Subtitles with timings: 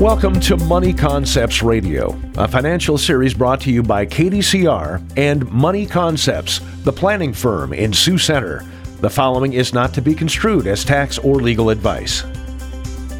[0.00, 5.84] Welcome to Money Concepts Radio, a financial series brought to you by KDCR and Money
[5.84, 8.64] Concepts, the planning firm in Sioux Center.
[9.00, 12.24] The following is not to be construed as tax or legal advice.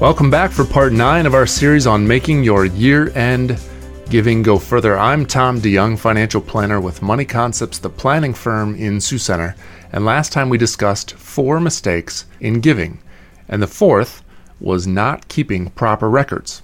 [0.00, 3.60] Welcome back for part nine of our series on making your year end
[4.08, 4.96] giving go further.
[4.96, 9.54] I'm Tom DeYoung, financial planner with Money Concepts, the planning firm in Sioux Center.
[9.92, 12.98] And last time we discussed four mistakes in giving,
[13.46, 14.21] and the fourth
[14.62, 16.62] was not keeping proper records.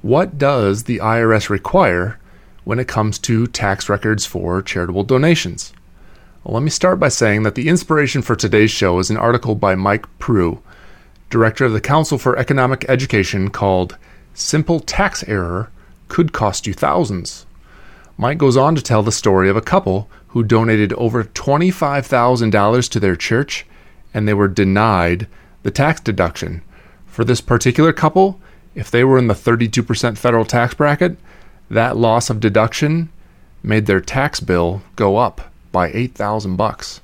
[0.00, 2.18] What does the IRS require
[2.64, 5.74] when it comes to tax records for charitable donations?
[6.42, 9.54] Well, let me start by saying that the inspiration for today's show is an article
[9.54, 10.62] by Mike Prue,
[11.28, 13.98] director of the Council for Economic Education, called
[14.32, 15.70] Simple Tax Error
[16.08, 17.44] Could Cost You Thousands.
[18.16, 23.00] Mike goes on to tell the story of a couple who donated over $25,000 to
[23.00, 23.66] their church
[24.14, 25.26] and they were denied
[25.62, 26.62] the tax deduction
[27.12, 28.40] for this particular couple,
[28.74, 31.18] if they were in the 32% federal tax bracket,
[31.70, 33.10] that loss of deduction
[33.62, 37.02] made their tax bill go up by 8,000 bucks.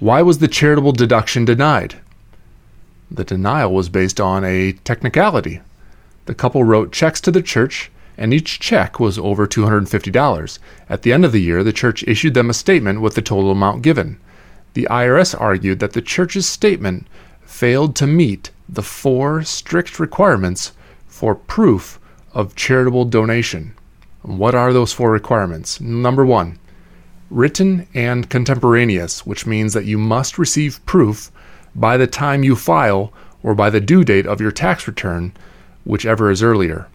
[0.00, 2.00] Why was the charitable deduction denied?
[3.12, 5.60] The denial was based on a technicality.
[6.26, 10.58] The couple wrote checks to the church, and each check was over $250.
[10.88, 13.52] At the end of the year, the church issued them a statement with the total
[13.52, 14.18] amount given.
[14.74, 17.06] The IRS argued that the church's statement
[17.40, 20.72] failed to meet the four strict requirements
[21.08, 21.98] for proof
[22.32, 23.74] of charitable donation.
[24.22, 25.80] What are those four requirements?
[25.80, 26.58] Number one,
[27.30, 31.32] written and contemporaneous, which means that you must receive proof
[31.74, 35.32] by the time you file or by the due date of your tax return,
[35.84, 36.86] whichever is earlier.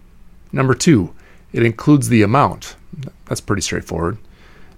[0.52, 1.14] Number two,
[1.52, 2.76] it includes the amount.
[3.26, 4.16] That's pretty straightforward.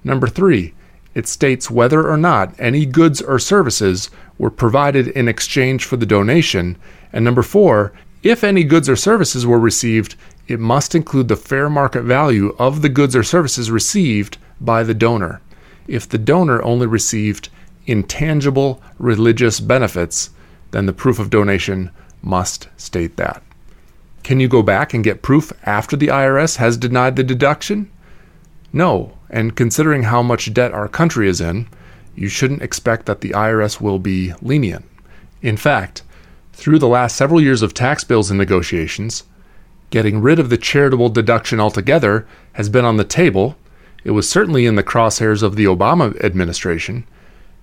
[0.03, 0.75] Number three,
[1.15, 6.07] it states whether or not any goods or services were provided in exchange for the
[6.07, 6.77] donation.
[7.13, 7.93] And number four,
[8.23, 10.15] if any goods or services were received,
[10.47, 14.95] it must include the fair market value of the goods or services received by the
[14.95, 15.41] donor.
[15.87, 17.49] If the donor only received
[17.87, 20.31] intangible religious benefits,
[20.71, 21.91] then the proof of donation
[22.23, 23.43] must state that.
[24.23, 27.91] Can you go back and get proof after the IRS has denied the deduction?
[28.73, 31.69] No, and considering how much debt our country is in,
[32.15, 34.85] you shouldn't expect that the IRS will be lenient.
[35.41, 36.03] In fact,
[36.53, 39.25] through the last several years of tax bills and negotiations,
[39.91, 43.57] getting rid of the charitable deduction altogether has been on the table.
[44.05, 47.05] It was certainly in the crosshairs of the Obama administration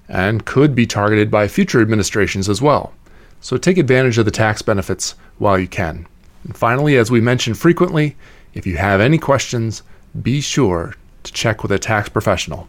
[0.08, 2.94] and could be targeted by future administrations as well.
[3.42, 6.08] So take advantage of the tax benefits while you can.
[6.44, 8.16] And finally, as we mention frequently,
[8.54, 9.84] if you have any questions,
[10.22, 12.68] be sure to check with a tax professional.